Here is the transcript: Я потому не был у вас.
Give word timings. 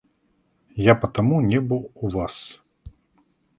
Я 0.83 0.95
потому 0.95 1.41
не 1.41 1.59
был 1.61 1.91
у 1.93 2.09
вас. 2.09 2.59